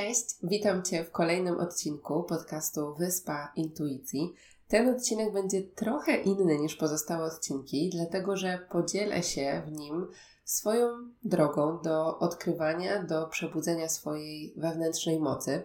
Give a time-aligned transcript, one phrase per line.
[0.00, 4.34] Cześć, witam Cię w kolejnym odcinku podcastu Wyspa Intuicji.
[4.68, 10.06] Ten odcinek będzie trochę inny niż pozostałe odcinki, dlatego że podzielę się w nim
[10.44, 10.88] swoją
[11.22, 15.62] drogą do odkrywania, do przebudzenia swojej wewnętrznej mocy.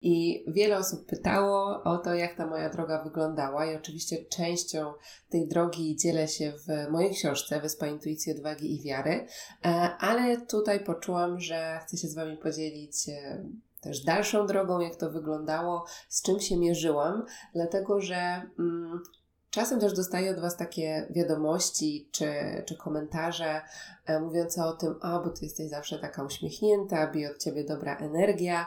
[0.00, 4.92] I wiele osób pytało o to, jak ta moja droga wyglądała, i oczywiście częścią
[5.28, 9.26] tej drogi dzielę się w mojej książce Wyspa Intuicji, Odwagi i Wiary,
[9.64, 13.44] e, ale tutaj poczułam, że chcę się z Wami podzielić e,
[13.86, 19.02] też dalszą drogą, jak to wyglądało, z czym się mierzyłam, dlatego że mm,
[19.50, 22.28] czasem też dostaję od Was takie wiadomości czy,
[22.66, 23.60] czy komentarze
[24.06, 27.96] e, mówiące o tym, a bo Ty jesteś zawsze taka uśmiechnięta, bije od Ciebie dobra
[27.96, 28.66] energia.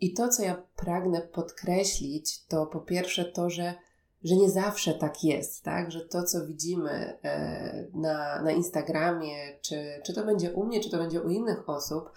[0.00, 3.74] I to, co ja pragnę podkreślić, to po pierwsze to, że
[4.24, 5.90] że nie zawsze tak jest, tak?
[5.90, 10.90] Że to, co widzimy e, na, na Instagramie, czy, czy to będzie u mnie, czy
[10.90, 12.10] to będzie u innych osób,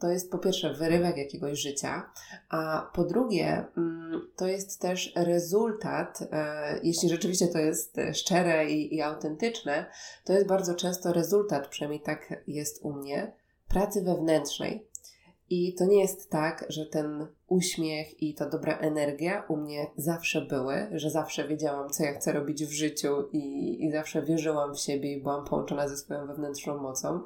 [0.00, 2.10] to jest po pierwsze wyrywek jakiegoś życia,
[2.48, 8.94] a po drugie mm, to jest też rezultat, e, jeśli rzeczywiście to jest szczere i,
[8.94, 9.86] i autentyczne,
[10.24, 13.32] to jest bardzo często rezultat, przynajmniej tak jest u mnie,
[13.68, 14.86] pracy wewnętrznej.
[15.50, 20.40] I to nie jest tak, że ten uśmiech i ta dobra energia u mnie zawsze
[20.40, 24.80] były, że zawsze wiedziałam, co ja chcę robić w życiu i, i zawsze wierzyłam w
[24.80, 27.20] siebie i byłam połączona ze swoją wewnętrzną mocą.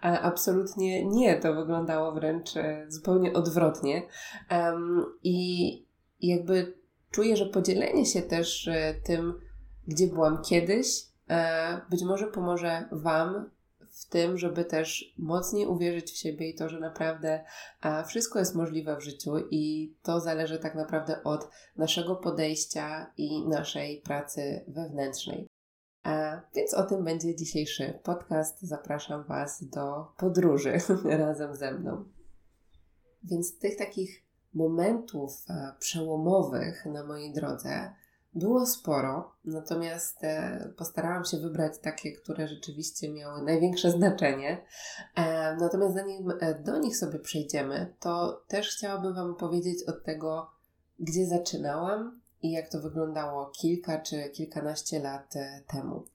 [0.00, 4.02] A absolutnie nie, to wyglądało wręcz e, zupełnie odwrotnie.
[4.50, 5.86] Um, I
[6.20, 6.74] jakby
[7.10, 9.40] czuję, że podzielenie się też e, tym,
[9.88, 10.86] gdzie byłam kiedyś,
[11.30, 13.50] e, być może pomoże Wam
[14.00, 17.44] w tym, żeby też mocniej uwierzyć w siebie i to, że naprawdę
[18.06, 24.00] wszystko jest możliwe w życiu i to zależy tak naprawdę od naszego podejścia i naszej
[24.00, 25.46] pracy wewnętrznej.
[26.02, 28.62] A więc o tym będzie dzisiejszy podcast.
[28.62, 32.04] Zapraszam Was do podróży razem ze mną.
[33.22, 34.24] Więc tych takich
[34.54, 35.44] momentów
[35.78, 37.94] przełomowych na mojej drodze
[38.34, 44.64] było sporo, natomiast e, postarałam się wybrać takie, które rzeczywiście miały największe znaczenie.
[45.16, 50.50] E, natomiast zanim e, do nich sobie przejdziemy, to też chciałabym Wam powiedzieć od tego,
[50.98, 55.34] gdzie zaczynałam i jak to wyglądało kilka czy kilkanaście lat
[55.66, 56.06] temu.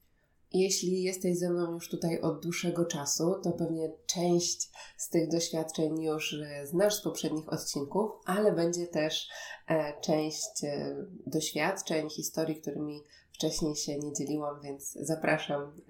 [0.55, 6.01] Jeśli jesteś ze mną już tutaj od dłuższego czasu, to pewnie część z tych doświadczeń
[6.01, 9.29] już e, znasz z poprzednich odcinków, ale będzie też
[9.67, 10.95] e, część e,
[11.27, 15.81] doświadczeń, historii, którymi wcześniej się nie dzieliłam, więc zapraszam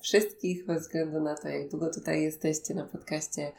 [0.00, 3.52] wszystkich, bez względu na to, jak długo tutaj jesteście na podcaście,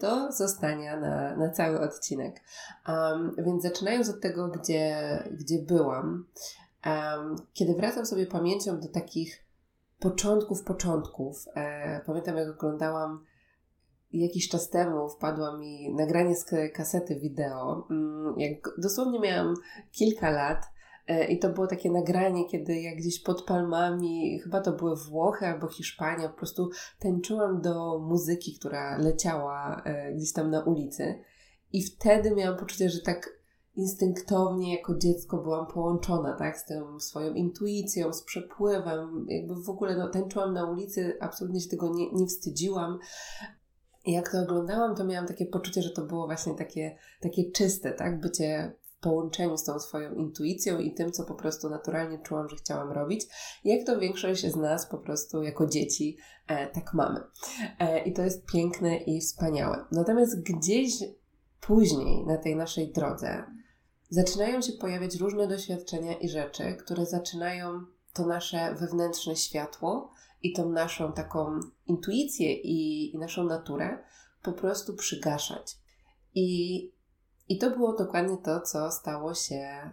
[0.00, 2.40] do zostania na, na cały odcinek.
[2.88, 6.26] Um, więc zaczynając od tego, gdzie, gdzie byłam,
[6.86, 9.44] um, kiedy wracam sobie pamięcią do takich
[10.02, 11.44] początków, początków.
[11.54, 13.24] E, pamiętam, jak oglądałam
[14.12, 17.86] jakiś czas temu, wpadła mi nagranie z kasety wideo.
[17.90, 19.54] Mm, jak dosłownie miałam
[19.92, 20.64] kilka lat.
[21.06, 25.46] E, I to było takie nagranie, kiedy jak gdzieś pod palmami, chyba to były Włochy
[25.46, 31.18] albo Hiszpania, po prostu tańczyłam do muzyki, która leciała e, gdzieś tam na ulicy.
[31.72, 33.41] I wtedy miałam poczucie, że tak
[33.76, 39.96] instynktownie jako dziecko byłam połączona, tak, z tą swoją intuicją, z przepływem, jakby w ogóle
[39.96, 42.98] no, tańczyłam na ulicy, absolutnie się tego nie, nie wstydziłam.
[44.04, 47.92] I jak to oglądałam, to miałam takie poczucie, że to było właśnie takie, takie czyste,
[47.92, 52.48] tak, bycie w połączeniu z tą swoją intuicją i tym, co po prostu naturalnie czułam,
[52.48, 53.26] że chciałam robić.
[53.64, 56.16] Jak to większość z nas po prostu jako dzieci
[56.46, 57.20] e, tak mamy.
[57.78, 59.84] E, I to jest piękne i wspaniałe.
[59.92, 60.92] Natomiast gdzieś
[61.60, 63.44] później na tej naszej drodze
[64.12, 70.12] zaczynają się pojawiać różne doświadczenia i rzeczy, które zaczynają to nasze wewnętrzne światło
[70.42, 73.98] i tą naszą taką intuicję i, i naszą naturę
[74.42, 75.78] po prostu przygaszać.
[76.34, 76.92] I,
[77.48, 79.92] I to było dokładnie to, co stało się e,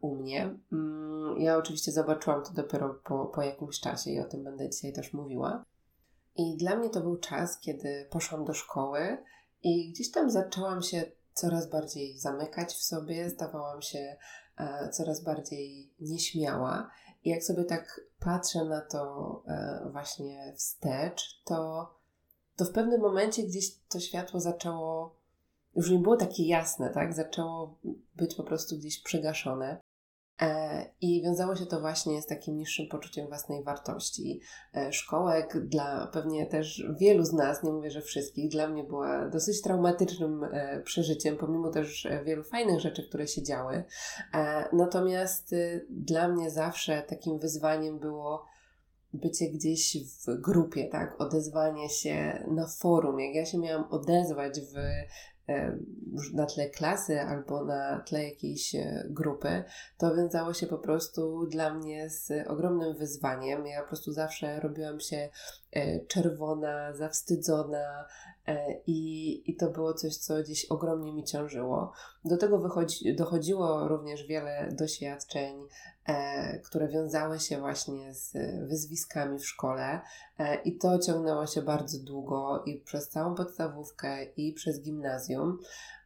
[0.00, 0.58] u mnie.
[0.72, 4.92] Mm, ja oczywiście zobaczyłam to dopiero po, po jakimś czasie i o tym będę dzisiaj
[4.92, 5.64] też mówiła.
[6.36, 9.18] I dla mnie to był czas, kiedy poszłam do szkoły
[9.62, 14.16] i gdzieś tam zaczęłam się coraz bardziej zamykać w sobie, zdawałam się
[14.58, 16.90] e, coraz bardziej nieśmiała.
[17.24, 21.90] I jak sobie tak patrzę na to e, właśnie wstecz, to,
[22.56, 25.16] to w pewnym momencie gdzieś to światło zaczęło,
[25.76, 27.14] już nie było takie jasne, tak?
[27.14, 27.78] Zaczęło
[28.16, 29.80] być po prostu gdzieś przygaszone.
[30.40, 34.40] E, I wiązało się to właśnie z takim niższym poczuciem własnej wartości.
[34.74, 39.28] E, szkołek dla pewnie też wielu z nas, nie mówię, że wszystkich, dla mnie była
[39.28, 43.84] dosyć traumatycznym e, przeżyciem, pomimo też wielu fajnych rzeczy, które się działy.
[44.72, 45.54] Natomiast
[45.90, 48.44] dla mnie zawsze takim wyzwaniem było
[49.12, 49.96] bycie gdzieś
[50.26, 53.20] w grupie, tak, odezwanie się na forum.
[53.20, 54.74] Jak ja się miałam odezwać w
[56.34, 59.64] na tle klasy albo na tle jakiejś e, grupy,
[59.98, 63.66] to wiązało się po prostu dla mnie z ogromnym wyzwaniem.
[63.66, 65.28] Ja po prostu zawsze robiłam się
[65.72, 68.06] e, czerwona, zawstydzona
[68.46, 71.92] e, i, i to było coś, co gdzieś ogromnie mi ciążyło.
[72.24, 75.66] Do tego wychodzi, dochodziło również wiele doświadczeń
[76.10, 78.32] E, które wiązały się właśnie z
[78.68, 80.00] wyzwiskami w szkole
[80.38, 85.58] e, i to ciągnęło się bardzo długo i przez całą podstawówkę i przez gimnazjum.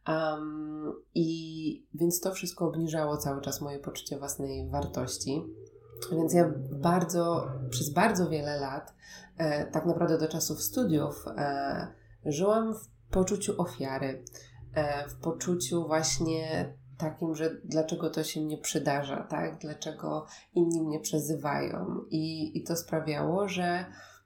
[0.07, 5.43] Um, I więc to wszystko obniżało cały czas moje poczucie własnej wartości.
[6.11, 8.93] Więc ja bardzo, przez bardzo wiele lat,
[9.37, 11.87] e, tak naprawdę do czasów studiów, e,
[12.25, 14.23] żyłam w poczuciu ofiary,
[15.09, 19.57] w poczuciu właśnie takim, że dlaczego to się nie przydarza, tak?
[19.57, 22.01] Dlaczego inni mnie przezywają.
[22.09, 23.85] I, i to sprawiało, że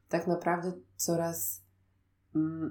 [0.10, 1.63] tak naprawdę coraz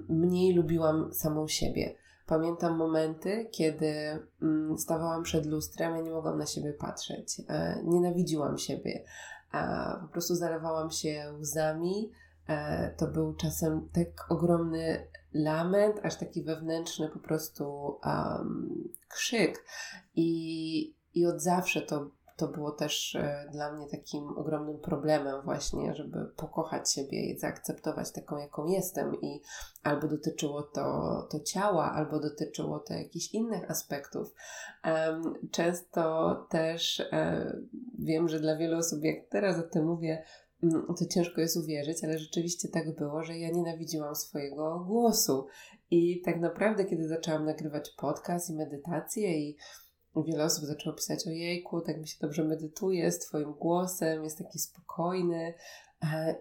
[0.09, 1.95] mniej lubiłam samą siebie.
[2.25, 3.93] Pamiętam momenty, kiedy
[4.77, 7.41] stawałam przed lustrem, ja nie mogłam na siebie patrzeć.
[7.47, 9.03] E, nienawidziłam siebie.
[10.01, 12.11] po prostu zalewałam się łzami.
[12.47, 19.65] E, to był czasem tak ogromny lament, aż taki wewnętrzny po prostu um, krzyk.
[20.15, 25.95] I, I od zawsze to, to było też e, dla mnie takim ogromnym problemem właśnie,
[25.95, 29.21] żeby pokochać siebie i zaakceptować taką, jaką jestem.
[29.21, 29.41] I
[29.83, 34.33] albo dotyczyło to, to ciała, albo dotyczyło to jakichś innych aspektów.
[34.85, 37.53] Um, często też e,
[37.99, 40.23] wiem, że dla wielu osób, jak teraz o tym mówię,
[40.97, 45.47] to ciężko jest uwierzyć, ale rzeczywiście tak było, że ja nienawidziłam swojego głosu.
[45.91, 49.57] I tak naprawdę, kiedy zaczęłam nagrywać podcast i medytację, i
[50.27, 54.37] wiele osób zaczęło pisać: o jejku, tak mi się dobrze medytuje z Twoim głosem, jest
[54.37, 55.53] taki spokojny.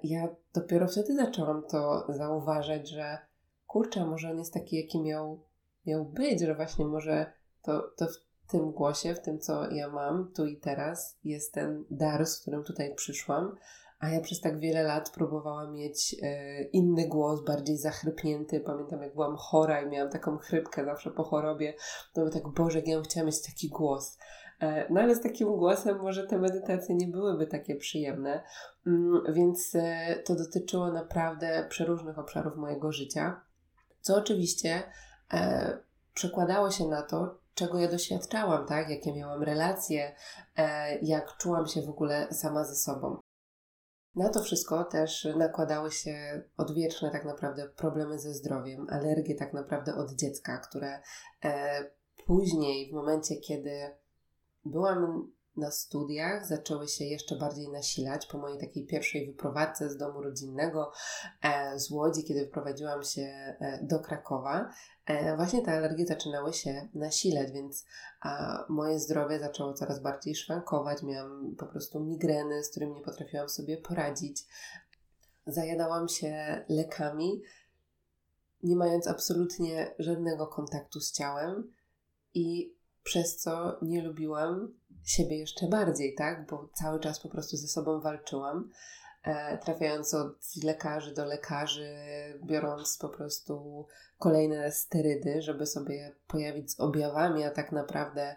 [0.02, 3.18] Ja dopiero wtedy zaczęłam to zauważać, że
[3.66, 5.40] kurczę, może on jest taki, jaki miał,
[5.86, 7.32] miał być, że właśnie może
[7.62, 11.84] to, to w tym głosie, w tym, co ja mam tu i teraz, jest ten
[11.90, 13.56] dar, z którym tutaj przyszłam
[13.98, 18.60] a ja przez tak wiele lat próbowałam mieć e, inny głos, bardziej zachrypnięty.
[18.60, 21.74] Pamiętam, jak byłam chora i miałam taką chrypkę zawsze po chorobie,
[22.12, 24.18] to by tak, Boże, ja chciałam mieć taki głos.
[24.60, 28.42] E, no ale z takim głosem może te medytacje nie byłyby takie przyjemne,
[28.86, 33.40] mm, więc e, to dotyczyło naprawdę przeróżnych obszarów mojego życia,
[34.00, 34.82] co oczywiście
[36.14, 38.90] przekładało się na to, czego ja doświadczałam, tak?
[38.90, 40.14] Jakie miałam relacje,
[41.02, 43.20] jak czułam się w ogóle sama ze sobą.
[44.14, 49.94] Na to wszystko też nakładały się odwieczne tak naprawdę problemy ze zdrowiem, alergie tak naprawdę
[49.94, 51.00] od dziecka, które
[51.44, 51.84] e,
[52.26, 53.96] później, w momencie kiedy
[54.64, 60.22] byłam na studiach, zaczęły się jeszcze bardziej nasilać po mojej takiej pierwszej wyprowadzce z domu
[60.22, 60.92] rodzinnego
[61.42, 64.70] e, z Łodzi, kiedy wprowadziłam się e, do Krakowa.
[65.06, 67.86] E, właśnie te alergie zaczynały się nasilać, więc
[68.68, 71.02] moje zdrowie zaczęło coraz bardziej szwankować.
[71.02, 74.44] Miałam po prostu migreny, z którymi nie potrafiłam sobie poradzić.
[75.46, 77.42] Zajadałam się lekami,
[78.62, 81.72] nie mając absolutnie żadnego kontaktu z ciałem
[82.34, 82.77] i
[83.08, 84.74] przez co nie lubiłam
[85.04, 86.46] siebie jeszcze bardziej, tak?
[86.46, 88.70] Bo cały czas po prostu ze sobą walczyłam
[89.22, 91.96] e, trafiając od lekarzy do lekarzy,
[92.44, 93.86] biorąc po prostu
[94.18, 98.36] kolejne sterydy, żeby sobie pojawić z objawami, a tak naprawdę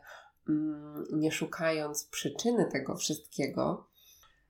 [0.50, 3.88] mm, nie szukając przyczyny tego wszystkiego.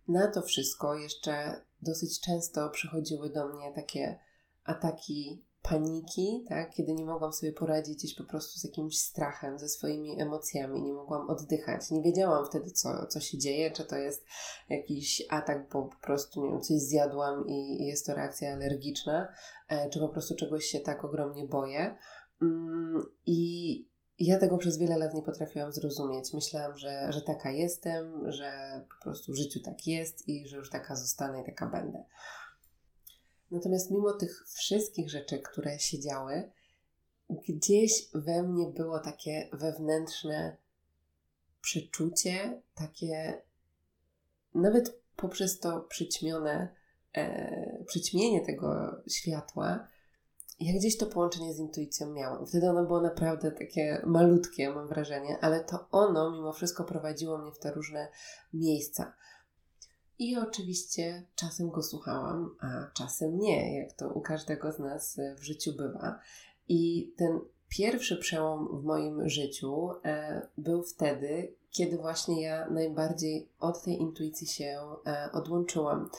[0.07, 4.19] Na to wszystko jeszcze dosyć często przychodziły do mnie takie
[4.63, 6.73] ataki paniki, tak?
[6.73, 10.93] kiedy nie mogłam sobie poradzić gdzieś po prostu z jakimś strachem, ze swoimi emocjami, nie
[10.93, 11.91] mogłam oddychać.
[11.91, 14.25] Nie wiedziałam wtedy, co, co się dzieje, czy to jest
[14.69, 19.27] jakiś atak, bo po prostu, nie wiem, coś zjadłam i, jest to reakcja alergiczna,
[19.67, 21.97] e, czy po prostu czegoś się tak ogromnie boję.
[22.41, 26.33] Mm, I ja tego przez wiele lat nie potrafiłam zrozumieć.
[26.33, 30.69] Myślałam, że, że taka jestem, że po prostu w życiu tak jest i że już
[30.69, 32.03] taka zostanę i taka będę.
[33.51, 36.51] Natomiast mimo tych wszystkich rzeczy, które się działy,
[37.29, 40.57] gdzieś we mnie było takie wewnętrzne
[41.61, 43.41] przeczucie, takie
[44.55, 46.75] nawet poprzez to przyćmione,
[47.13, 49.87] e, przyćmienie tego światła,
[50.59, 52.47] ja gdzieś to połączenie z intuicją miałam.
[52.47, 57.51] Wtedy ono było naprawdę takie malutkie, mam wrażenie, ale to ono mimo wszystko prowadziło mnie
[57.51, 58.07] w te różne
[58.53, 59.13] miejsca.
[60.21, 65.43] I oczywiście czasem go słuchałam, a czasem nie, jak to u każdego z nas w
[65.43, 66.19] życiu bywa.
[66.67, 73.83] I ten pierwszy przełom w moim życiu e, był wtedy, kiedy właśnie ja najbardziej od
[73.83, 76.09] tej intuicji się e, odłączyłam.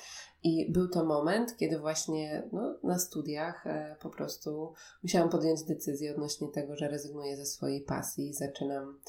[0.42, 6.12] I był to moment, kiedy właśnie no, na studiach e, po prostu musiałam podjąć decyzję
[6.12, 9.00] odnośnie tego, że rezygnuję ze swojej pasji i zaczynam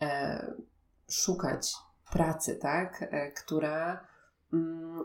[0.00, 0.54] e,
[1.08, 1.74] szukać
[2.12, 4.11] pracy, tak, e, która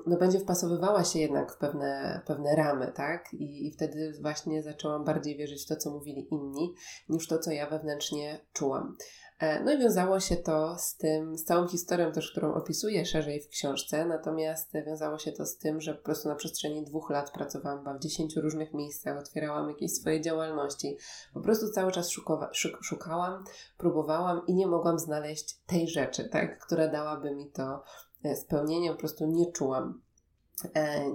[0.08, 3.34] no, będzie wpasowywała się jednak w pewne, pewne ramy, tak?
[3.34, 6.74] I, I wtedy właśnie zaczęłam bardziej wierzyć w to, co mówili inni,
[7.10, 8.98] niż to, co ja wewnętrznie czułam.
[9.39, 13.42] E, no i wiązało się to z tym, z całą historią też, którą opisuję szerzej
[13.42, 17.32] w książce, natomiast wiązało się to z tym, że po prostu na przestrzeni dwóch lat
[17.32, 20.98] pracowałam w dziesięciu różnych miejscach, otwierałam jakieś swoje działalności.
[21.34, 22.50] Po prostu cały czas szukowa,
[22.82, 23.44] szukałam,
[23.77, 27.84] próbowałam i nie mogłam znaleźć tej rzeczy, tak, która dałaby mi to
[28.24, 30.02] e, spełnienie, po prostu nie czułam.
[30.76, 31.06] E,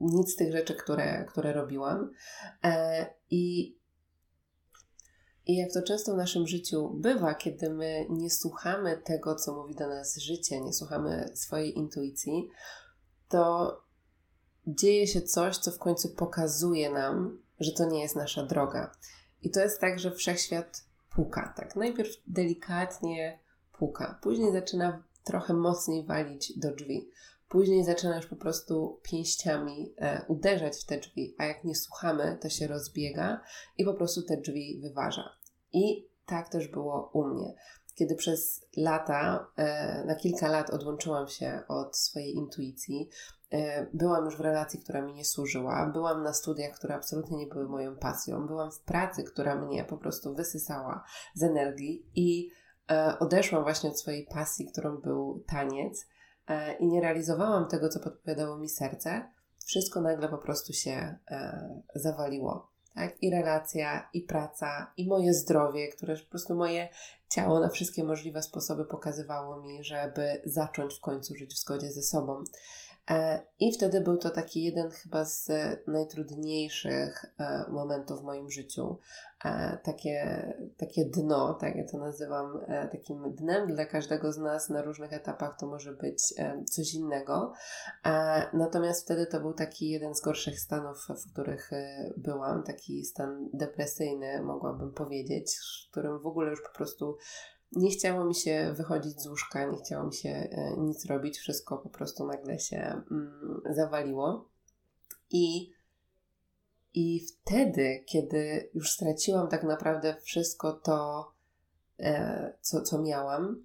[0.00, 2.10] nic z tych rzeczy, które, które robiłam.
[2.64, 3.76] E, I
[5.46, 9.74] i jak to często w naszym życiu bywa, kiedy my nie słuchamy tego, co mówi
[9.74, 12.48] do nas życie, nie słuchamy swojej intuicji,
[13.28, 13.76] to
[14.66, 18.92] dzieje się coś, co w końcu pokazuje nam, że to nie jest nasza droga.
[19.42, 21.54] I to jest tak, że wszechświat puka.
[21.56, 23.38] Tak, najpierw delikatnie
[23.72, 27.10] puka, później zaczyna trochę mocniej walić do drzwi.
[27.48, 32.38] Później zaczyna już po prostu pięściami e, uderzać w te drzwi, a jak nie słuchamy,
[32.40, 33.40] to się rozbiega
[33.78, 35.30] i po prostu te drzwi wyważa.
[35.72, 37.54] I tak też było u mnie.
[37.94, 43.08] Kiedy przez lata, e, na kilka lat odłączyłam się od swojej intuicji,
[43.50, 47.46] e, byłam już w relacji, która mi nie służyła, byłam na studiach, które absolutnie nie
[47.46, 52.50] były moją pasją, byłam w pracy, która mnie po prostu wysysała z energii i
[53.20, 56.06] odeszłam właśnie od swojej pasji, którą był taniec
[56.78, 59.30] i nie realizowałam tego, co podpowiadało mi serce,
[59.66, 61.18] wszystko nagle po prostu się
[61.94, 63.22] zawaliło tak?
[63.22, 66.88] I relacja, i praca, i moje zdrowie, które po prostu moje
[67.28, 72.02] ciało na wszystkie możliwe sposoby pokazywało mi, żeby zacząć w końcu żyć w zgodzie ze
[72.02, 72.44] sobą.
[73.10, 75.48] E, I wtedy był to taki jeden chyba z
[75.86, 78.98] najtrudniejszych e, momentów w moim życiu.
[79.44, 82.60] E, takie, takie dno, tak ja to nazywam,
[82.92, 86.34] takim dnem dla każdego z nas na różnych etapach to może być
[86.70, 87.52] coś innego.
[88.52, 91.70] Natomiast wtedy to był taki jeden z gorszych stanów, w których
[92.16, 97.16] byłam, taki stan depresyjny, mogłabym powiedzieć, w którym w ogóle już po prostu
[97.72, 101.78] nie chciało mi się wychodzić z łóżka, nie chciało mi się e, nic robić, wszystko
[101.78, 104.48] po prostu nagle się mm, zawaliło.
[105.30, 105.72] I,
[106.94, 111.30] I wtedy, kiedy już straciłam tak naprawdę wszystko to,
[111.98, 113.64] e, co, co miałam,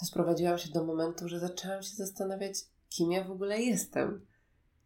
[0.00, 2.54] to sprowadziłam się do momentu, że zaczęłam się zastanawiać,
[2.88, 4.26] kim ja w ogóle jestem.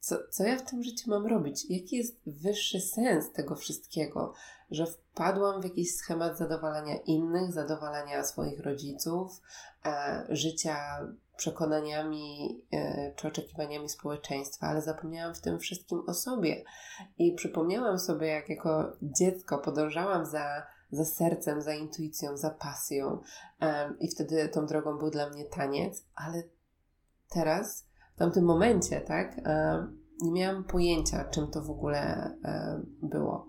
[0.01, 1.71] Co, co ja w tym życiu mam robić?
[1.71, 4.35] Jaki jest wyższy sens tego wszystkiego?
[4.71, 9.41] że wpadłam w jakiś schemat zadowalania innych, zadowalania swoich rodziców,
[9.87, 10.77] e, życia
[11.37, 16.65] przekonaniami e, czy oczekiwaniami społeczeństwa, ale zapomniałam w tym wszystkim o sobie.
[17.19, 23.23] I przypomniałam sobie, jak jako dziecko podążałam za, za sercem, za intuicją, za pasją,
[23.61, 26.43] e, i wtedy tą drogą był dla mnie taniec, ale
[27.29, 27.88] teraz,
[28.19, 29.87] w tamtym momencie, tak, e,
[30.23, 31.99] nie miałam pojęcia, czym to w ogóle
[32.45, 33.49] e, było.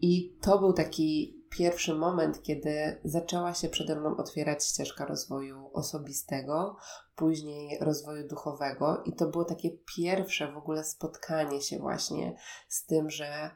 [0.00, 6.76] I to był taki pierwszy moment, kiedy zaczęła się przede mną otwierać ścieżka rozwoju osobistego,
[7.16, 12.36] później rozwoju duchowego, i to było takie pierwsze w ogóle spotkanie się właśnie
[12.68, 13.50] z tym, że,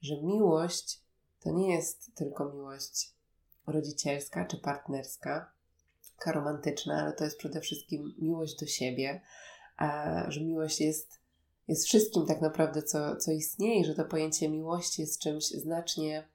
[0.00, 1.04] że miłość
[1.40, 3.14] to nie jest tylko miłość
[3.66, 5.52] rodzicielska czy partnerska,
[6.26, 9.20] romantyczna, ale to jest przede wszystkim miłość do siebie,
[10.28, 11.20] że miłość jest
[11.70, 16.28] jest wszystkim tak naprawdę, co, co istnieje, że to pojęcie miłości jest czymś znacznie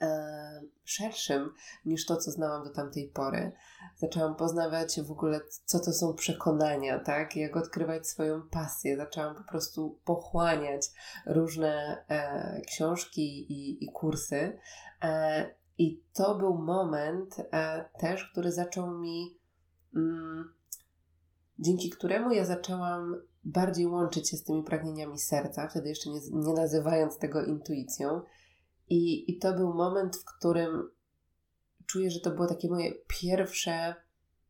[0.00, 1.54] e, szerszym
[1.84, 3.52] niż to, co znałam do tamtej pory.
[3.96, 7.36] Zaczęłam poznawać w ogóle, co to są przekonania, tak?
[7.36, 8.96] Jak odkrywać swoją pasję.
[8.96, 10.86] Zaczęłam po prostu pochłaniać
[11.26, 14.58] różne e, książki i, i kursy.
[15.02, 19.38] E, I to był moment e, też, który zaczął mi,
[19.96, 20.54] mm,
[21.62, 26.54] dzięki któremu ja zaczęłam bardziej łączyć się z tymi pragnieniami serca, wtedy jeszcze nie, nie
[26.54, 28.22] nazywając tego intuicją.
[28.88, 30.90] I, I to był moment, w którym
[31.86, 33.94] czuję, że to było takie moje pierwsze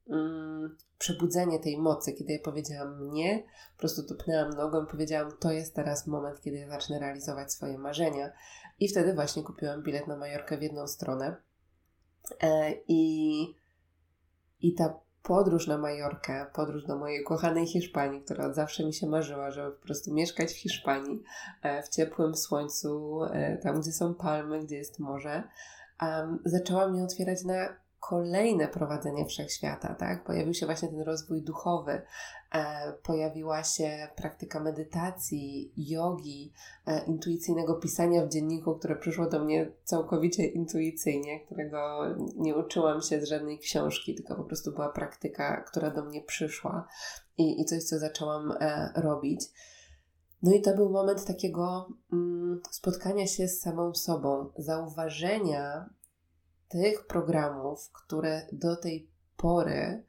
[0.08, 3.44] mm, przebudzenie tej mocy, kiedy ja powiedziałam nie,
[3.76, 7.78] po prostu tupnęłam nogą i powiedziałam, to jest teraz moment, kiedy ja zacznę realizować swoje
[7.78, 8.32] marzenia.
[8.80, 11.36] I wtedy właśnie kupiłam bilet na Majorkę w jedną stronę.
[12.42, 13.42] E, I,
[14.60, 19.06] i ta podróż na Majorkę, podróż do mojej kochanej Hiszpanii, która od zawsze mi się
[19.06, 21.22] marzyła, żeby po prostu mieszkać w Hiszpanii,
[21.62, 25.42] e, w ciepłym słońcu, e, tam gdzie są palmy, gdzie jest morze,
[26.44, 27.68] zaczęła mnie otwierać na
[28.02, 30.24] kolejne prowadzenie wszechświata, tak?
[30.24, 32.02] Pojawił się właśnie ten rozwój duchowy,
[32.52, 36.52] e, pojawiła się praktyka medytacji, jogi,
[36.86, 42.02] e, intuicyjnego pisania w dzienniku, które przyszło do mnie całkowicie intuicyjnie, którego
[42.36, 46.88] nie uczyłam się z żadnej książki, tylko po prostu była praktyka, która do mnie przyszła
[47.38, 49.44] i, i coś, co zaczęłam e, robić.
[50.42, 55.90] No i to był moment takiego mm, spotkania się z samą sobą, zauważenia
[56.72, 60.04] tych programów, które do tej pory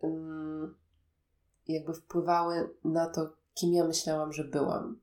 [0.00, 0.74] um,
[1.68, 5.00] jakby wpływały na to, kim ja myślałam, że byłam,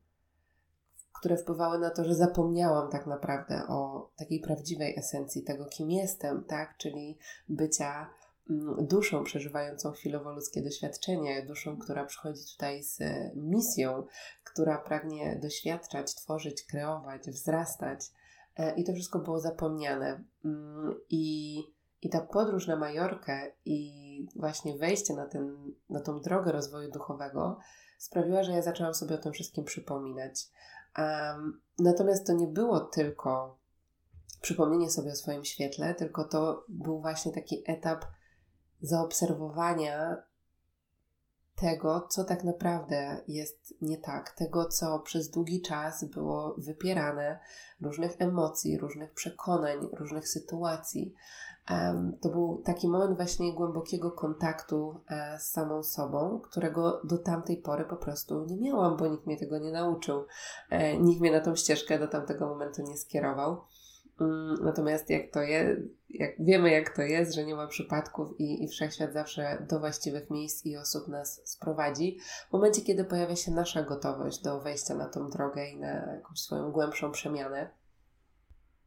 [1.20, 6.44] które wpływały na to, że zapomniałam tak naprawdę o takiej prawdziwej esencji tego, kim jestem,
[6.44, 6.78] tak?
[6.78, 7.18] Czyli
[7.50, 8.10] bycia
[8.50, 13.00] mm, duszą przeżywającą chwilowo ludzkie doświadczenie, duszą, która przychodzi tutaj z
[13.36, 14.04] misją,
[14.44, 18.12] która pragnie doświadczać, tworzyć, kreować, wzrastać.
[18.58, 20.24] E, I to wszystko było zapomniane.
[20.46, 21.58] Mm, I,
[22.02, 27.60] i ta podróż na Majorkę i właśnie wejście na, ten, na tą drogę rozwoju duchowego
[27.98, 30.48] sprawiła, że ja zaczęłam sobie o tym wszystkim przypominać.
[30.98, 33.58] Um, natomiast to nie było tylko
[34.42, 38.06] przypomnienie sobie o swoim świetle, tylko to był właśnie taki etap
[38.82, 40.24] zaobserwowania
[41.60, 47.40] tego, co tak naprawdę jest nie tak, tego, co przez długi czas było wypierane,
[47.82, 51.14] różnych emocji, różnych przekonań, różnych sytuacji.
[52.22, 57.86] To był taki moment właśnie głębokiego kontaktu e, z samą sobą, którego do tamtej pory
[57.86, 60.26] po prostu nie miałam, bo nikt mnie tego nie nauczył.
[60.70, 63.62] E, nikt mnie na tą ścieżkę do tamtego momentu nie skierował.
[64.20, 68.64] Mm, natomiast jak to jest, jak wiemy jak to jest, że nie ma przypadków i,
[68.64, 73.52] i wszechświat zawsze do właściwych miejsc i osób nas sprowadzi, w momencie kiedy pojawia się
[73.52, 77.70] nasza gotowość do wejścia na tą drogę i na jakąś swoją głębszą przemianę.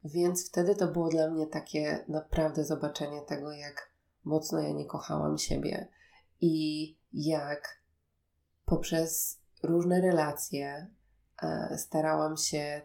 [0.05, 3.93] Więc wtedy to było dla mnie takie naprawdę zobaczenie tego, jak
[4.25, 5.89] mocno ja nie kochałam siebie
[6.41, 7.83] i jak
[8.65, 10.91] poprzez różne relacje
[11.43, 12.83] e, starałam się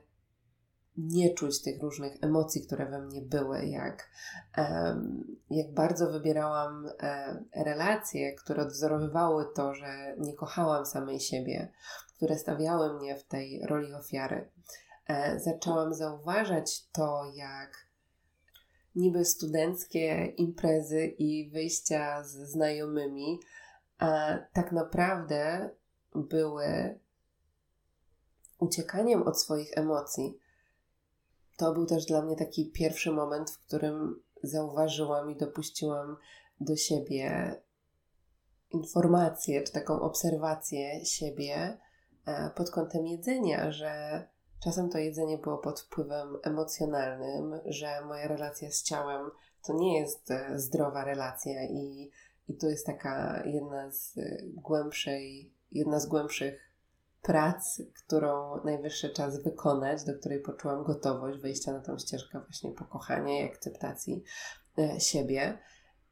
[0.97, 4.09] nie czuć tych różnych emocji, które we mnie były, jak,
[5.49, 11.71] jak bardzo wybierałam e, relacje, które odwzorowywały to, że nie kochałam samej siebie,
[12.15, 14.49] które stawiały mnie w tej roli ofiary.
[15.07, 17.87] E, zaczęłam zauważać to, jak
[18.95, 23.39] niby studenckie imprezy i wyjścia z znajomymi,
[23.97, 25.69] a tak naprawdę
[26.15, 26.99] były
[28.59, 30.39] uciekaniem od swoich emocji
[31.57, 36.17] to był też dla mnie taki pierwszy moment, w którym zauważyłam i dopuściłam
[36.59, 37.55] do siebie
[38.71, 41.77] informację, czy taką obserwację siebie
[42.25, 44.23] e, pod kątem jedzenia, że
[44.63, 49.31] czasem to jedzenie było pod wpływem emocjonalnym, że moja relacja z ciałem
[49.67, 52.11] to nie jest e, zdrowa relacja i,
[52.47, 56.66] i to jest taka jedna z e, głębszej, jedna z głębszych
[57.21, 63.41] prac, którą najwyższy czas wykonać, do której poczułam gotowość wejścia na tą ścieżkę właśnie pokochania
[63.41, 64.23] i akceptacji
[64.77, 65.57] e, siebie,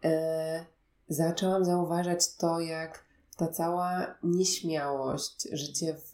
[0.03, 0.65] e,
[1.09, 3.05] zaczęłam zauważać to, jak
[3.37, 6.13] ta cała nieśmiałość, życie w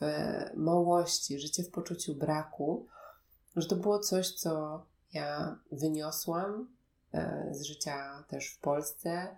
[0.56, 2.88] małości, życie w poczuciu braku,
[3.56, 6.76] że to było coś, co ja wyniosłam
[7.14, 9.38] e, z życia też w Polsce,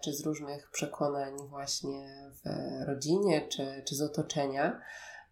[0.00, 2.48] czy z różnych przekonań właśnie w
[2.86, 4.80] rodzinie, czy, czy z otoczenia,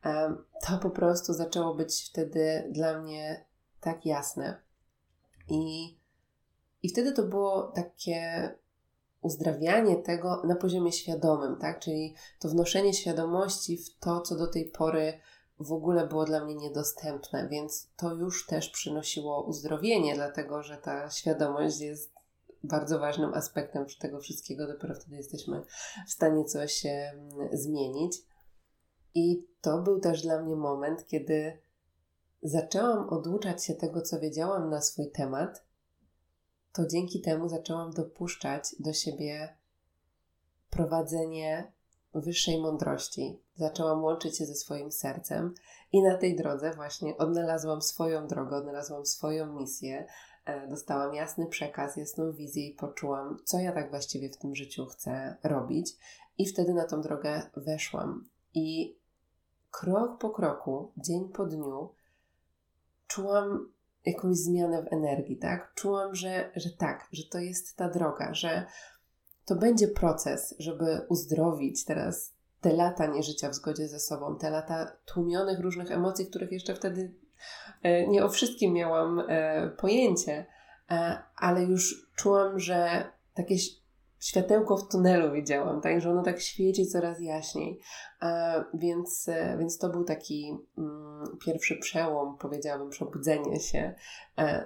[0.04, 0.36] e,
[0.66, 3.44] to po prostu zaczęło być wtedy dla mnie
[3.80, 4.60] tak jasne.
[5.48, 5.96] I,
[6.82, 8.50] i wtedy to było takie
[9.20, 11.80] uzdrawianie tego na poziomie świadomym, tak?
[11.80, 15.20] Czyli to wnoszenie świadomości w to, co do tej pory
[15.60, 21.10] w ogóle było dla mnie niedostępne, więc to już też przynosiło uzdrowienie, dlatego że ta
[21.10, 22.15] świadomość jest
[22.66, 24.66] bardzo ważnym aspektem tego wszystkiego.
[24.66, 25.62] Dopiero wtedy jesteśmy
[26.06, 26.82] w stanie coś
[27.52, 28.16] zmienić.
[29.14, 31.58] I to był też dla mnie moment, kiedy
[32.42, 35.64] zaczęłam oduczać się tego, co wiedziałam na swój temat,
[36.72, 39.56] to dzięki temu zaczęłam dopuszczać do siebie
[40.70, 41.72] prowadzenie
[42.14, 43.42] wyższej mądrości.
[43.54, 45.54] Zaczęłam łączyć się ze swoim sercem
[45.92, 50.06] i na tej drodze właśnie odnalazłam swoją drogę, odnalazłam swoją misję,
[50.68, 55.36] dostałam jasny przekaz, jasną wizję i poczułam, co ja tak właściwie w tym życiu chcę
[55.44, 55.92] robić.
[56.38, 58.28] I wtedy na tą drogę weszłam.
[58.54, 58.98] I
[59.70, 61.94] krok po kroku, dzień po dniu,
[63.06, 63.72] czułam
[64.06, 65.72] jakąś zmianę w energii, tak?
[65.74, 68.66] Czułam, że, że tak, że to jest ta droga, że
[69.44, 74.96] to będzie proces, żeby uzdrowić teraz te lata nieżycia w zgodzie ze sobą, te lata
[75.04, 77.25] tłumionych różnych emocji, których jeszcze wtedy e,
[78.08, 80.46] nie o wszystkim miałam e, pojęcie,
[80.90, 83.54] e, ale już czułam, że takie
[84.20, 87.80] światełko w tunelu widziałam, tak, że ono tak świeci coraz jaśniej.
[88.74, 93.94] Więc, więc to był taki mm, pierwszy przełom, powiedziałabym, przebudzenie się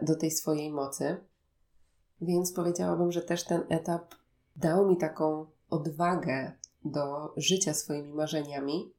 [0.02, 1.16] do tej swojej mocy.
[2.20, 4.14] Więc powiedziałabym, że też ten etap
[4.56, 6.52] dał mi taką odwagę
[6.84, 8.92] do życia swoimi marzeniami,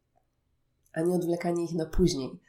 [0.94, 2.40] a nie odwlekanie ich na później.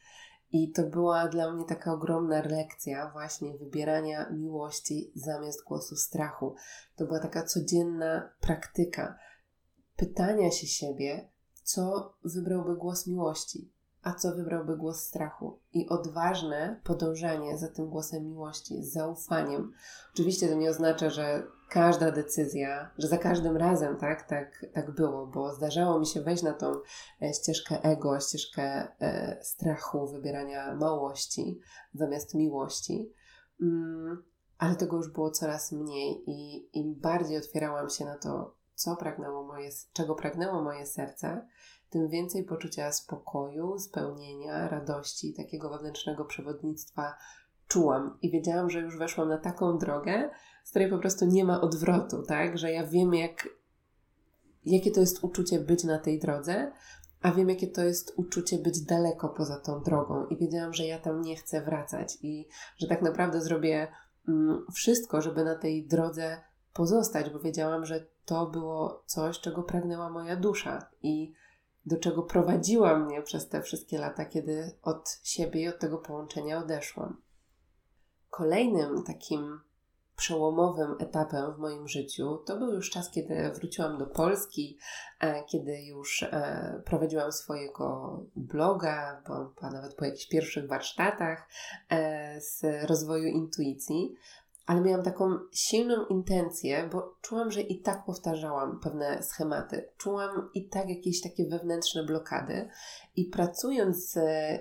[0.52, 6.54] I to była dla mnie taka ogromna lekcja właśnie wybierania miłości zamiast głosu strachu.
[6.96, 9.18] To była taka codzienna praktyka
[9.96, 11.28] pytania się siebie,
[11.62, 13.71] co wybrałby głos miłości,
[14.02, 15.58] a co wybrałby głos strachu.
[15.72, 19.72] I odważne podążanie za tym głosem miłości, z zaufaniem.
[20.14, 25.26] Oczywiście to nie oznacza, że każda decyzja, że za każdym razem tak, tak, tak było,
[25.26, 26.72] bo zdarzało mi się wejść na tą
[27.22, 28.62] e, ścieżkę ego, ścieżkę
[29.00, 31.60] e, strachu, wybierania małości
[31.94, 33.12] zamiast miłości.
[33.62, 34.22] Mm,
[34.58, 39.44] ale tego już było coraz mniej i im bardziej otwierałam się na to, co pragnęło
[39.44, 41.46] moje, czego pragnęło moje serce,
[41.92, 47.14] tym więcej poczucia spokoju, spełnienia, radości, takiego wewnętrznego przewodnictwa
[47.68, 50.30] czułam i wiedziałam, że już weszłam na taką drogę,
[50.64, 52.58] z której po prostu nie ma odwrotu, tak?
[52.58, 53.48] Że ja wiem, jak,
[54.64, 56.72] jakie to jest uczucie być na tej drodze,
[57.22, 60.26] a wiem, jakie to jest uczucie być daleko poza tą drogą.
[60.26, 63.88] I wiedziałam, że ja tam nie chcę wracać i że tak naprawdę zrobię
[64.28, 66.40] mm, wszystko, żeby na tej drodze
[66.72, 71.32] pozostać, bo wiedziałam, że to było coś, czego pragnęła moja dusza i
[71.86, 76.58] do czego prowadziła mnie przez te wszystkie lata, kiedy od siebie i od tego połączenia
[76.58, 77.22] odeszłam.
[78.30, 79.60] Kolejnym takim
[80.16, 84.78] przełomowym etapem w moim życiu to był już czas, kiedy wróciłam do Polski,
[85.20, 91.48] e, kiedy już e, prowadziłam swojego bloga, bo nawet po jakichś pierwszych warsztatach
[91.90, 94.14] e, z rozwoju intuicji
[94.66, 99.88] ale miałam taką silną intencję, bo czułam, że i tak powtarzałam pewne schematy.
[99.96, 102.68] Czułam i tak jakieś takie wewnętrzne blokady,
[103.16, 104.18] i pracując z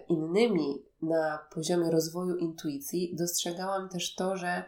[0.10, 4.64] innymi na poziomie rozwoju intuicji, dostrzegałam też to, że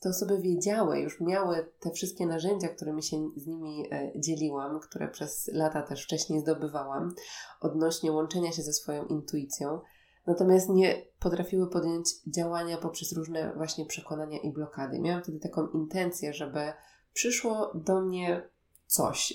[0.00, 5.08] te osoby wiedziały, już miały te wszystkie narzędzia, którymi się z nimi e, dzieliłam, które
[5.08, 7.14] przez lata też wcześniej zdobywałam,
[7.60, 9.80] odnośnie łączenia się ze swoją intuicją
[10.26, 15.00] natomiast nie potrafiły podjąć działania poprzez różne właśnie przekonania i blokady.
[15.00, 16.72] Miałam wtedy taką intencję, żeby
[17.12, 18.48] przyszło do mnie
[18.86, 19.34] coś,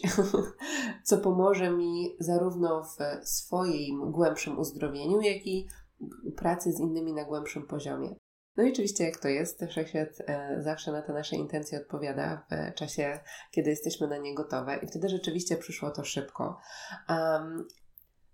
[1.08, 5.68] co pomoże mi zarówno w swoim głębszym uzdrowieniu, jak i
[6.38, 8.16] pracy z innymi na głębszym poziomie.
[8.58, 12.76] No i oczywiście, jak to jest, wszechświat e, zawsze na te nasze intencje odpowiada w
[12.76, 13.20] czasie,
[13.52, 16.58] kiedy jesteśmy na nie gotowe, i wtedy rzeczywiście przyszło to szybko.
[17.10, 17.68] Um,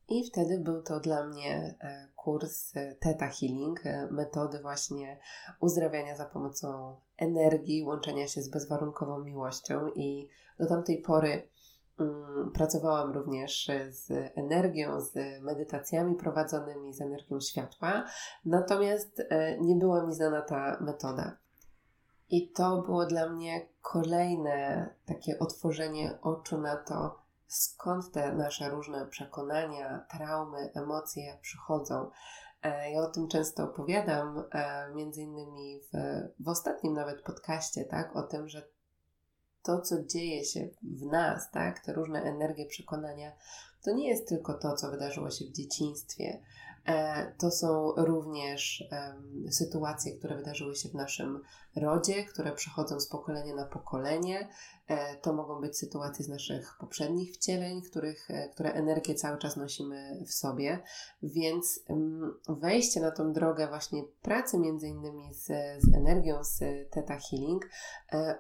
[0.10, 5.20] i wtedy był to dla mnie e, kurs e, Theta Healing, e, metody właśnie
[5.60, 11.50] uzdrawiania za pomocą energii, łączenia się z bezwarunkową miłością i do tamtej pory
[12.00, 18.04] um, pracowałam również z energią, z medytacjami prowadzonymi, z energią światła,
[18.46, 19.22] natomiast
[19.62, 21.38] nie była mi znana ta metoda.
[22.30, 29.08] I to było dla mnie kolejne takie otworzenie oczu na to, skąd te nasze różne
[29.08, 32.10] przekonania, traumy, emocje przychodzą.
[32.64, 35.98] E, ja o tym często opowiadam, e, między innymi w,
[36.40, 38.68] w ostatnim nawet podcaście, tak, o tym, że
[39.64, 43.32] to, co dzieje się w nas, tak, te różne energie, przekonania,
[43.84, 46.42] to nie jest tylko to, co wydarzyło się w dzieciństwie,
[47.38, 48.84] to są również
[49.52, 51.42] sytuacje, które wydarzyły się w naszym
[51.76, 54.50] rodzie, które przechodzą z pokolenia na pokolenie.
[54.88, 59.58] E, to mogą być sytuacje z naszych poprzednich wcieleń, których, e, które energię cały czas
[59.58, 60.84] nosimy w sobie.
[61.24, 61.80] Więc
[62.50, 65.46] wejście na tą drogę właśnie pracy między innymi z,
[65.84, 66.60] z energią, z
[66.92, 67.70] Theta Healing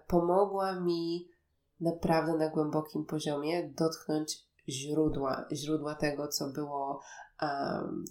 [0.07, 1.27] pomogła mi
[1.79, 7.01] naprawdę na głębokim poziomie dotknąć źródła, źródła tego, co było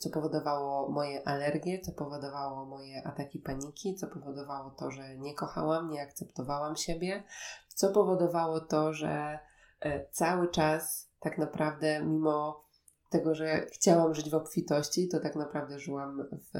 [0.01, 5.91] co powodowało moje alergie, co powodowało moje ataki paniki, co powodowało to, że nie kochałam,
[5.91, 7.23] nie akceptowałam siebie,
[7.69, 9.39] co powodowało to, że
[9.81, 12.67] e, cały czas tak naprawdę, mimo
[13.11, 16.59] tego, że chciałam żyć w obfitości, to tak naprawdę żyłam w,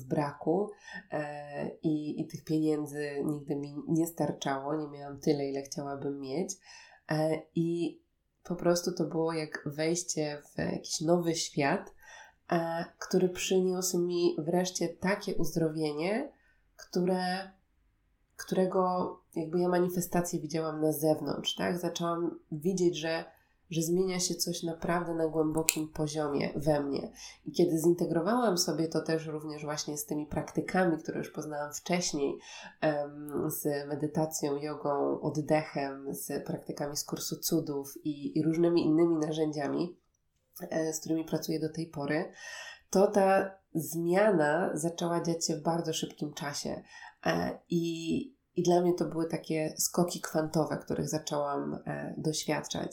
[0.00, 0.70] w braku
[1.10, 6.54] e, i, i tych pieniędzy nigdy mi nie starczało, nie miałam tyle, ile chciałabym mieć.
[7.10, 8.00] E, I
[8.44, 11.94] po prostu to było jak wejście w jakiś nowy świat,
[12.98, 16.32] który przyniósł mi wreszcie takie uzdrowienie,
[16.76, 17.50] które,
[18.36, 21.78] którego jakby ja manifestację widziałam na zewnątrz, tak?
[21.78, 23.24] Zaczęłam widzieć, że
[23.70, 27.12] że zmienia się coś naprawdę na głębokim poziomie we mnie.
[27.46, 32.38] I kiedy zintegrowałam sobie to też również właśnie z tymi praktykami, które już poznałam wcześniej,
[33.46, 40.07] z medytacją, jogą, oddechem, z praktykami z kursu cudów i, i różnymi innymi narzędziami, e,
[40.92, 42.32] z którymi pracuję do tej pory,
[42.90, 46.82] to ta zmiana zaczęła dziać się w bardzo szybkim czasie.
[47.26, 52.92] E, I, i dla mnie to były takie skoki kwantowe, których zaczęłam e, doświadczać.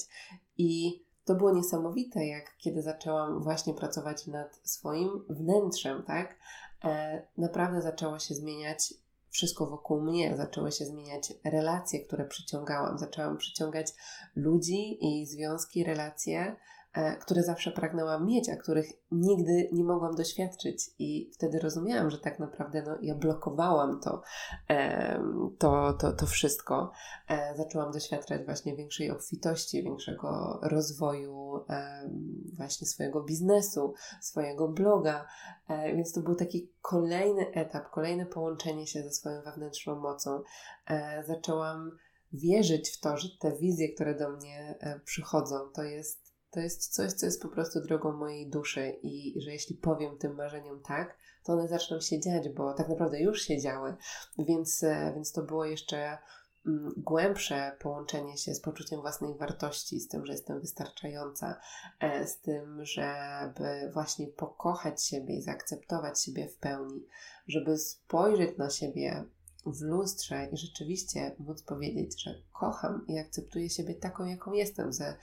[0.57, 6.37] I to było niesamowite, jak kiedy zaczęłam właśnie pracować nad swoim wnętrzem, tak?
[6.83, 8.93] E, naprawdę zaczęło się zmieniać
[9.29, 12.97] wszystko wokół mnie, zaczęły się zmieniać relacje, które przyciągałam.
[12.97, 13.87] Zaczęłam przyciągać
[14.35, 16.74] ludzi i związki, relacje, E,
[17.19, 20.89] które zawsze pragnęłam mieć, a których nigdy nie mogłam doświadczyć.
[20.99, 24.21] I wtedy rozumiałam, że tak naprawdę no, ja blokowałam to,
[25.57, 26.91] to, to, to wszystko.
[27.29, 31.65] E, zaczęłam doświadczać właśnie większej obfitości, większego rozwoju
[32.53, 35.27] właśnie swojego biznesu, swojego bloga.
[35.67, 40.41] E, więc to był taki kolejny etap, kolejne połączenie się ze swoją wewnętrzną mocą.
[41.27, 41.91] Zaczęłam
[42.33, 46.24] wierzyć w to, że te wizje, które do mnie przychodzą, to jest
[46.55, 50.35] to jest coś, co jest po prostu drogą mojej duszy i że jeśli powiem tym
[50.35, 53.95] marzeniom tak, to one zaczną się dziać, bo tak naprawdę już się działy,
[54.37, 56.17] więc, e, więc to było jeszcze
[56.65, 61.59] mm, głębsze połączenie się z poczuciem własnej wartości, z tym, że jestem wystarczająca,
[61.99, 67.05] e, z tym, żeby właśnie pokochać siebie i zaakceptować siebie w pełni,
[67.47, 69.25] żeby spojrzeć na siebie
[69.65, 75.17] w lustrze i rzeczywiście móc powiedzieć, że kocham i akceptuję siebie taką, jaką jestem, ze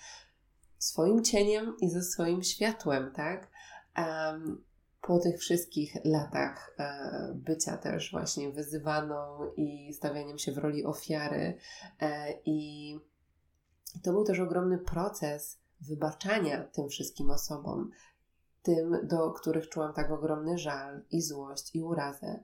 [0.85, 3.51] swoim cieniem i ze swoim światłem, tak?
[3.97, 4.65] Um,
[5.03, 11.59] po tych wszystkich latach e, bycia też właśnie wyzywaną i stawianiem się w roli ofiary.
[12.01, 12.99] E, I
[14.03, 17.91] to był też ogromny proces wybaczania tym wszystkim osobom,
[18.63, 22.43] tym, do których czułam tak ogromny żal i złość i urazę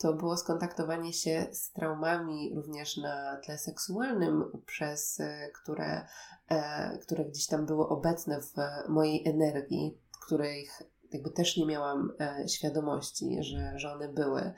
[0.00, 6.06] to było skontaktowanie się z traumami również na tle seksualnym, przez e, które,
[6.48, 8.54] e, które gdzieś tam były obecne w
[8.88, 10.82] mojej energii, których
[11.12, 14.52] jakby też nie miałam e, świadomości, że, że one były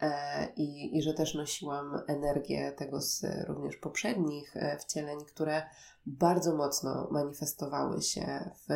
[0.00, 5.62] e, i, i że też nosiłam energię tego z również poprzednich e, wcieleń, które
[6.06, 8.74] bardzo mocno manifestowały się w,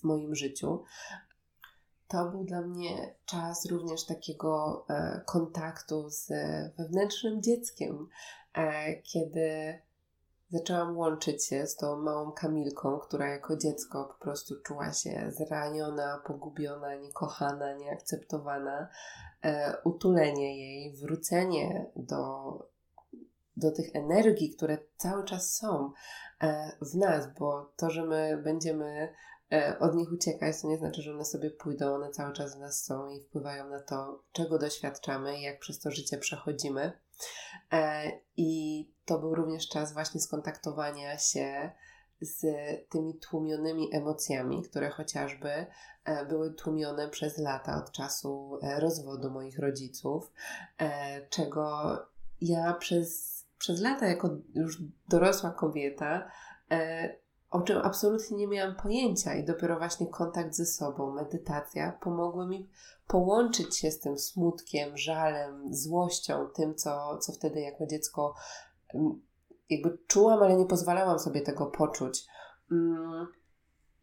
[0.00, 0.82] w moim życiu
[2.08, 6.28] to był dla mnie czas również takiego e, kontaktu z
[6.78, 8.08] wewnętrznym dzieckiem,
[8.54, 9.78] e, kiedy
[10.50, 16.22] zaczęłam łączyć się z tą małą Kamilką, która jako dziecko po prostu czuła się zraniona,
[16.26, 18.88] pogubiona, niekochana, nieakceptowana.
[19.44, 22.52] E, utulenie jej, wrócenie do,
[23.56, 25.92] do tych energii, które cały czas są
[26.40, 29.12] e, w nas, bo to, że my będziemy
[29.80, 32.84] od nich uciekać, to nie znaczy, że one sobie pójdą, one cały czas w nas
[32.84, 36.92] są i wpływają na to, czego doświadczamy i jak przez to życie przechodzimy.
[37.72, 41.70] E, I to był również czas właśnie skontaktowania się
[42.20, 42.46] z
[42.88, 45.66] tymi tłumionymi emocjami, które chociażby
[46.04, 50.32] e, były tłumione przez lata od czasu rozwodu moich rodziców,
[51.30, 51.96] czego
[52.40, 56.30] ja przez, przez lata, jako już dorosła kobieta,
[57.56, 62.70] o czym absolutnie nie miałam pojęcia i dopiero właśnie kontakt ze sobą, medytacja pomogły mi
[63.06, 68.34] połączyć się z tym smutkiem, żalem, złością, tym, co, co wtedy jako dziecko
[68.94, 69.22] mm,
[69.70, 72.26] jakby czułam, ale nie pozwalałam sobie tego poczuć.
[72.72, 73.26] Mm,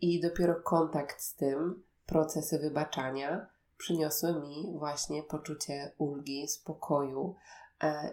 [0.01, 7.35] I dopiero kontakt z tym, procesy wybaczania przyniosły mi właśnie poczucie ulgi, spokoju,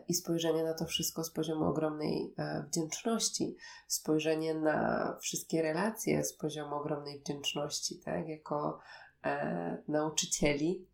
[0.09, 6.33] i spojrzenie na to wszystko z poziomu ogromnej e, wdzięczności, spojrzenie na wszystkie relacje z
[6.33, 8.81] poziomu ogromnej wdzięczności, tak, jako
[9.25, 10.87] e, nauczycieli,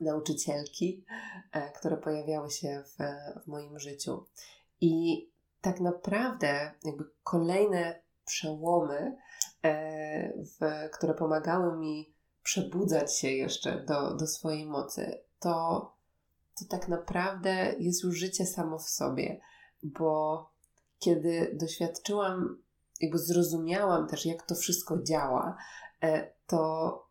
[0.00, 1.04] nauczycielki,
[1.52, 2.96] e, które pojawiały się w,
[3.44, 4.26] w moim życiu.
[4.80, 5.26] I
[5.60, 9.16] tak naprawdę, jakby kolejne przełomy,
[9.62, 15.93] e, w, które pomagały mi przebudzać się jeszcze do, do swojej mocy, to
[16.58, 19.40] to tak naprawdę jest już życie samo w sobie,
[19.82, 20.50] bo
[20.98, 22.62] kiedy doświadczyłam,
[23.00, 25.56] jakby zrozumiałam też, jak to wszystko działa,
[26.02, 27.08] e, to,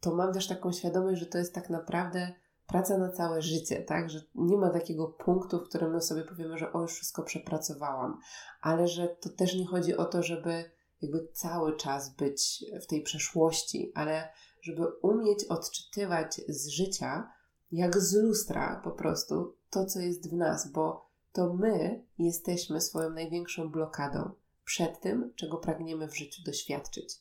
[0.00, 2.32] to mam też taką świadomość, że to jest tak naprawdę
[2.66, 4.10] praca na całe życie, tak?
[4.10, 8.20] Że nie ma takiego punktu, w którym my sobie powiemy, że o, już wszystko przepracowałam,
[8.60, 10.70] ale że to też nie chodzi o to, żeby
[11.02, 14.28] jakby cały czas być w tej przeszłości, ale
[14.62, 17.32] żeby umieć odczytywać z życia,
[17.76, 23.10] jak z lustra po prostu, to, co jest w nas, bo to my jesteśmy swoją
[23.10, 24.30] największą blokadą
[24.64, 27.20] przed tym, czego pragniemy w życiu doświadczyć.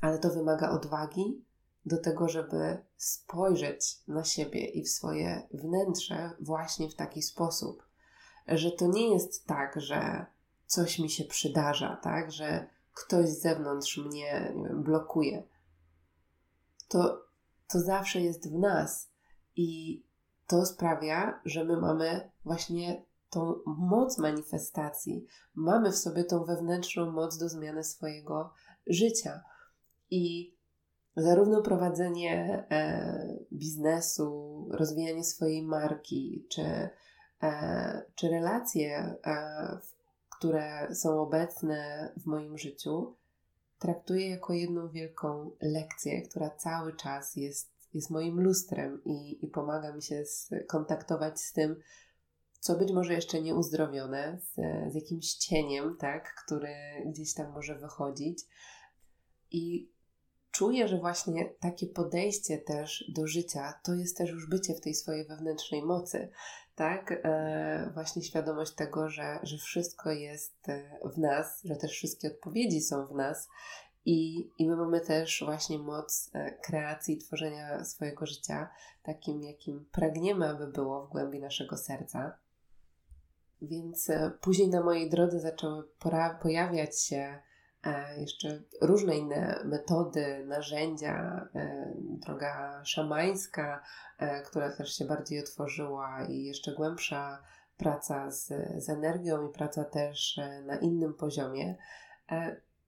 [0.00, 1.44] Ale to wymaga odwagi
[1.86, 7.86] do tego, żeby spojrzeć na siebie i w swoje wnętrze właśnie w taki sposób,
[8.48, 10.26] że to nie jest tak, że
[10.66, 15.42] coś mi się przydarza, tak, że ktoś z zewnątrz mnie wiem, blokuje.
[16.88, 17.25] To,
[17.68, 19.10] to zawsze jest w nas
[19.56, 20.02] i
[20.46, 27.38] to sprawia, że my mamy właśnie tą moc manifestacji, mamy w sobie tą wewnętrzną moc
[27.38, 28.52] do zmiany swojego
[28.86, 29.42] życia.
[30.10, 30.54] I
[31.16, 36.88] zarówno prowadzenie e, biznesu, rozwijanie swojej marki, czy,
[37.42, 39.78] e, czy relacje, e,
[40.38, 43.14] które są obecne w moim życiu,
[43.78, 49.92] traktuję jako jedną wielką lekcję, która cały czas jest, jest moim lustrem i, i pomaga
[49.92, 51.76] mi się skontaktować z tym,
[52.60, 54.54] co być może jeszcze nieuzdrowione, z,
[54.92, 56.74] z jakimś cieniem, tak, który
[57.06, 58.44] gdzieś tam może wychodzić.
[59.50, 59.90] I
[60.50, 64.94] czuję, że właśnie takie podejście też do życia to jest też już bycie w tej
[64.94, 66.28] swojej wewnętrznej mocy,
[66.76, 67.20] tak?
[67.24, 72.80] E, właśnie świadomość tego, że, że wszystko jest e, w nas, że też wszystkie odpowiedzi
[72.80, 73.48] są w nas
[74.04, 78.68] i, I my mamy też właśnie moc e, kreacji, tworzenia swojego życia
[79.02, 82.38] takim, jakim pragniemy, aby było w głębi naszego serca.
[83.62, 84.10] Więc
[84.40, 85.84] później na mojej drodze zaczęły
[86.42, 87.38] pojawiać się
[88.18, 93.82] jeszcze różne inne metody, narzędzia, e, droga szamańska,
[94.44, 97.42] która też się bardziej otworzyła i jeszcze głębsza
[97.76, 98.46] praca z,
[98.84, 101.76] z energią i praca też na innym poziomie.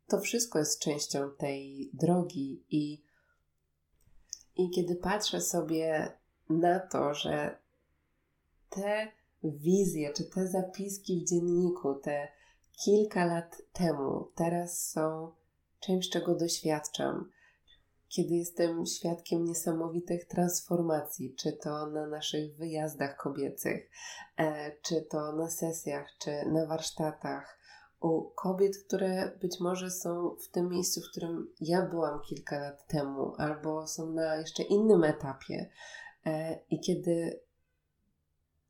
[0.06, 3.04] To wszystko jest częścią tej drogi i,
[4.56, 6.12] i kiedy patrzę sobie
[6.50, 7.58] na to, że
[8.70, 9.08] te
[9.42, 12.28] wizje, czy te zapiski w dzienniku, te
[12.84, 15.32] kilka lat temu, teraz są
[15.80, 17.30] czymś, czego doświadczam.
[18.08, 23.90] Kiedy jestem świadkiem niesamowitych transformacji, czy to na naszych wyjazdach kobiecych,
[24.36, 27.58] e, czy to na sesjach, czy na warsztatach,
[28.00, 32.86] u kobiet, które być może są w tym miejscu, w którym ja byłam kilka lat
[32.86, 35.70] temu, albo są na jeszcze innym etapie.
[36.26, 37.40] E, I kiedy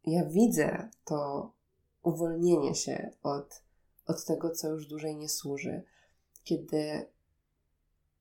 [0.06, 1.52] ja widzę to
[2.02, 3.62] uwolnienie się od,
[4.08, 5.82] od tego, co już dłużej nie służy,
[6.44, 7.06] kiedy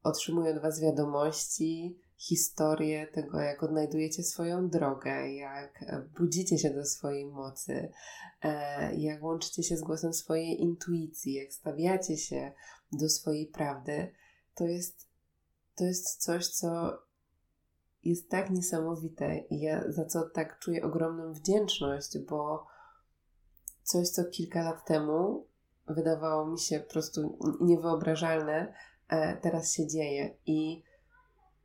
[0.04, 5.86] otrzymuję od Was wiadomości, historię tego, jak odnajdujecie swoją drogę, jak
[6.17, 7.91] budzicie się do swojej mocy,
[8.41, 12.52] e, jak łączycie się z głosem swojej intuicji, jak stawiacie się
[12.91, 14.13] do swojej prawdy,
[14.56, 15.08] to jest,
[15.76, 16.97] to jest coś, co
[18.04, 22.65] jest tak niesamowite i ja za co tak czuję ogromną wdzięczność, bo
[23.84, 25.47] coś, co kilka lat temu
[25.88, 28.73] wydawało mi się po prostu niewyobrażalne,
[29.10, 30.36] e, teraz się dzieje.
[30.45, 30.84] I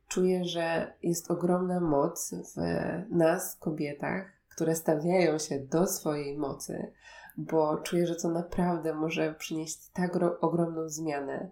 [0.07, 2.57] czuję, że jest ogromna moc w
[3.09, 6.91] nas, kobietach, które stawiają się do swojej mocy,
[7.37, 11.49] bo czuję, że to naprawdę może przynieść tak ogromną zmianę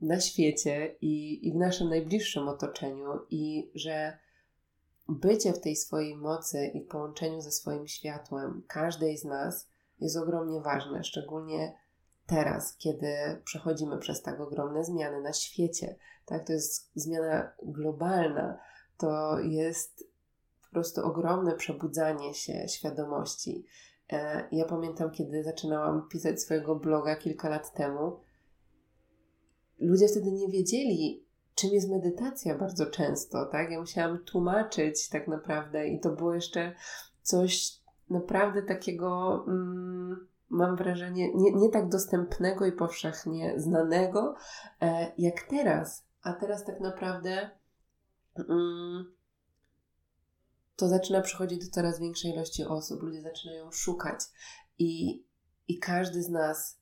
[0.00, 4.18] na świecie i, i w naszym najbliższym otoczeniu, i że
[5.08, 9.68] bycie w tej swojej mocy i połączeniu ze swoim światłem każdej z nas
[10.00, 11.74] jest ogromnie ważne, szczególnie
[12.26, 13.08] teraz, kiedy
[13.44, 15.96] przechodzimy przez tak ogromne zmiany na świecie.
[16.26, 18.58] Tak, to jest zmiana globalna,
[18.98, 20.04] to jest
[20.62, 23.66] po prostu ogromne przebudzanie się świadomości.
[24.12, 28.20] E, ja pamiętam, kiedy zaczynałam pisać swojego bloga kilka lat temu,
[29.78, 33.70] ludzie wtedy nie wiedzieli, czym jest medytacja bardzo często, tak?
[33.70, 36.74] Ja musiałam tłumaczyć tak naprawdę i to było jeszcze
[37.22, 37.78] coś
[38.10, 44.34] naprawdę takiego, mm, mam wrażenie, nie, nie tak dostępnego i powszechnie znanego,
[44.82, 46.04] e, jak teraz.
[46.22, 47.50] A teraz tak naprawdę
[48.48, 49.12] mm,
[50.76, 53.02] to zaczyna przychodzić do coraz większej ilości osób.
[53.02, 54.20] Ludzie zaczynają szukać
[54.78, 55.22] i,
[55.68, 56.78] i każdy z nas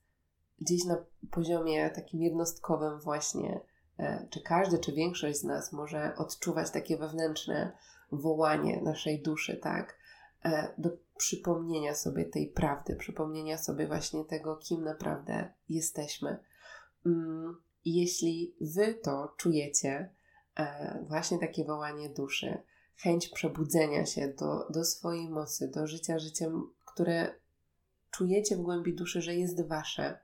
[0.61, 0.97] gdzieś na
[1.31, 3.61] poziomie takim jednostkowym właśnie,
[3.99, 7.73] e, czy każdy, czy większość z nas może odczuwać takie wewnętrzne
[8.13, 9.99] wołanie naszej duszy, tak?
[10.45, 16.39] E, do przypomnienia sobie tej prawdy, przypomnienia sobie właśnie tego, kim naprawdę jesteśmy.
[17.07, 20.11] Mm, jeśli wy to czujecie,
[20.57, 22.63] e, właśnie takie wołanie duszy,
[22.97, 27.35] chęć przebudzenia się do, do swojej mocy, do życia życiem, które
[28.11, 30.19] czujecie w głębi duszy, że jest wasze,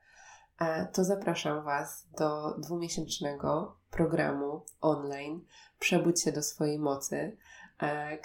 [0.93, 5.45] to zapraszam Was do dwumiesięcznego programu online
[5.83, 7.37] Przebudź się do swojej mocy, e,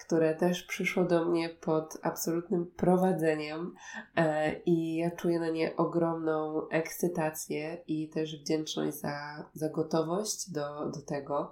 [0.05, 3.73] które też przyszło do mnie pod absolutnym prowadzeniem
[4.15, 10.89] e, i ja czuję na nie ogromną ekscytację i też wdzięczność za, za gotowość do,
[10.89, 11.51] do tego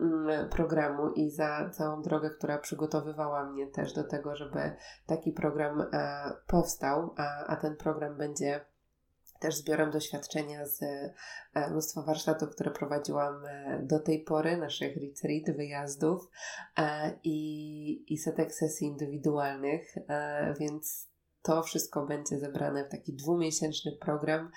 [0.00, 4.76] mm, programu i za całą drogę, która przygotowywała mnie też do tego, żeby
[5.06, 8.69] taki program e, powstał, a, a ten program będzie
[9.40, 10.82] też zbiorem doświadczenia z
[11.54, 16.30] e, mnóstwa warsztatów, które prowadziłam e, do tej pory, naszych retreat, wyjazdów
[16.78, 19.94] e, i, i setek sesji indywidualnych,
[20.60, 21.10] więc
[21.42, 24.50] to wszystko będzie zebrane w taki dwumiesięczny program,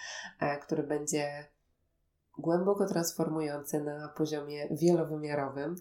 [0.61, 1.52] który będzie
[2.37, 5.75] głęboko transformujący na poziomie wielowymiarowym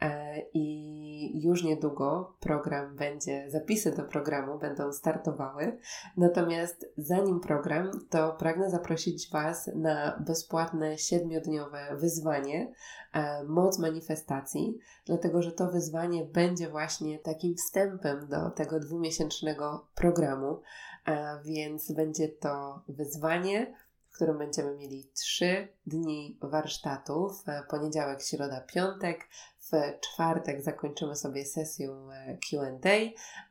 [0.00, 5.78] e, i już niedługo program będzie, zapisy do programu będą startowały.
[6.16, 12.72] Natomiast zanim program, to pragnę zaprosić Was na bezpłatne siedmiodniowe wyzwanie
[13.12, 20.60] e, Moc Manifestacji, dlatego że to wyzwanie będzie właśnie takim wstępem do tego dwumiesięcznego programu,
[21.06, 23.74] e, więc będzie to wyzwanie
[24.16, 27.42] którym będziemy mieli trzy dni warsztatów.
[27.48, 29.28] E, poniedziałek, środa, piątek.
[29.60, 32.66] W czwartek zakończymy sobie sesję e, QA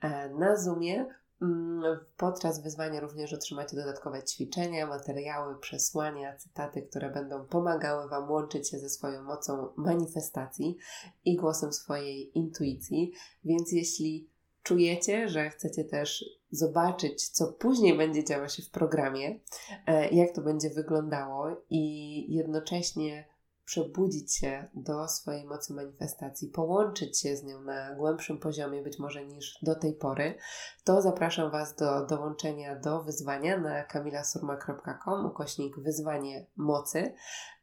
[0.01, 1.05] e, na Zoomie.
[1.41, 8.69] Mm, podczas wyzwania również otrzymacie dodatkowe ćwiczenia, materiały, przesłania, cytaty, które będą pomagały Wam łączyć
[8.69, 10.77] się ze swoją mocą manifestacji
[11.25, 13.11] i głosem swojej intuicji.
[13.43, 14.29] Więc jeśli
[14.63, 19.39] czujecie, że chcecie też zobaczyć, co później będzie działo się w programie,
[19.87, 23.34] e, jak to będzie wyglądało i jednocześnie
[23.65, 29.25] przebudzić się do swojej mocy manifestacji, połączyć się z nią na głębszym poziomie, być może
[29.25, 30.35] niż do tej pory,
[30.83, 37.13] to zapraszam Was do dołączenia do wyzwania na kamilasurma.com ukośnik wyzwanie mocy.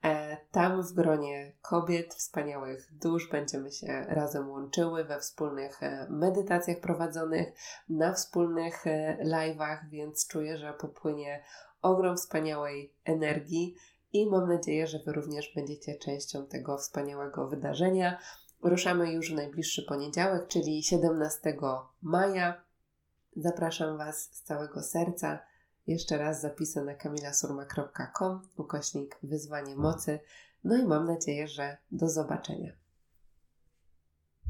[0.04, 6.80] E, tam w gronie kobiet, wspaniałych dusz będziemy się razem łączyły we wspólnych e, medytacjach
[6.80, 7.52] prowadzonych,
[7.88, 11.44] na wspólnych e, live'ach, więc czuję, że popłynie
[11.82, 13.76] ogrom wspaniałej energii
[14.12, 18.18] i mam nadzieję, że Wy również będziecie częścią tego wspaniałego wydarzenia.
[18.62, 21.56] Ruszamy już w najbliższy poniedziałek, czyli 17
[22.02, 22.64] maja.
[23.36, 25.38] Zapraszam Was z całego serca.
[25.86, 30.20] Jeszcze raz zapisy na kamilasurma.com, ukośnik wyzwanie mocy.
[30.64, 32.81] No i mam nadzieję, że do zobaczenia.